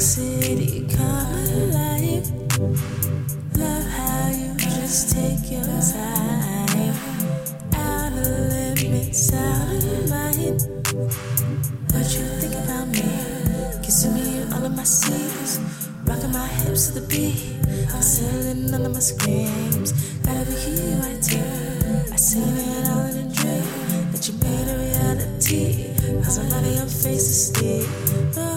[0.00, 2.30] city come alive.
[3.56, 6.94] Love how you just take your time.
[7.74, 10.62] Out of limits, out of mind.
[11.90, 13.02] What you think about me?
[13.82, 15.58] Kissing me all of my secrets.
[16.04, 17.56] Rocking my hips to the beat.
[17.92, 19.92] I'm selling all of my screams.
[20.22, 22.04] Gotta be here right here.
[22.12, 24.12] I seen it all in a dream.
[24.12, 26.22] That you made a reality.
[26.22, 28.47] Cause I'm running your face to sleep.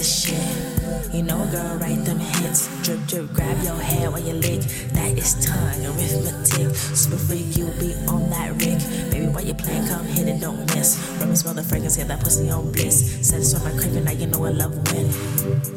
[0.00, 1.14] the shit.
[1.14, 2.68] You know, girl, write them hits.
[2.82, 4.60] Drip, drip, grab your hair while you lick.
[4.96, 6.74] That is tongue arithmetic.
[6.96, 8.80] Super freak, you be on that rick.
[9.10, 10.96] Baby, while you playing, come hit it, don't miss.
[11.14, 13.28] Remember, smell the fragrance, get that pussy on bliss.
[13.28, 15.69] Satisfy my craving, now you know I love when.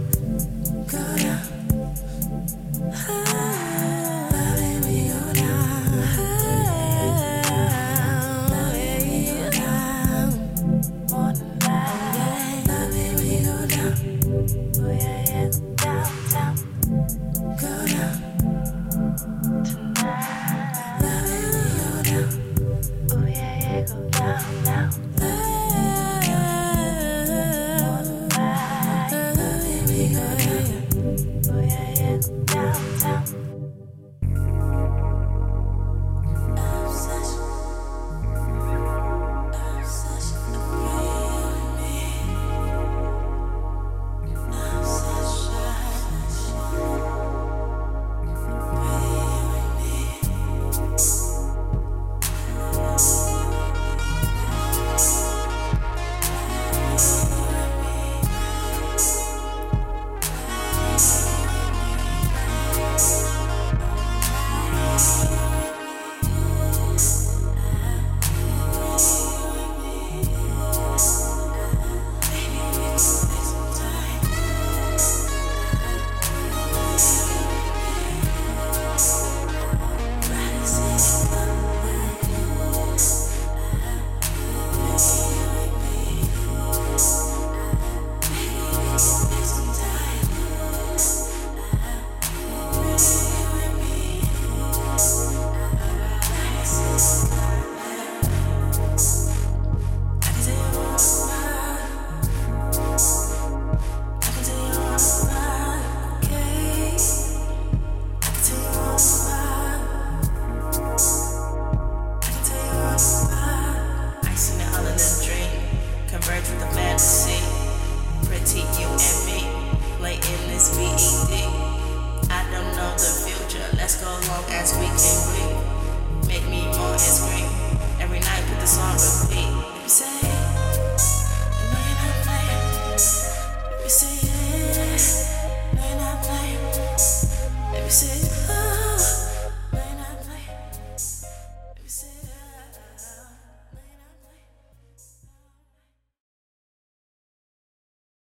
[23.89, 25.42] now, now, now.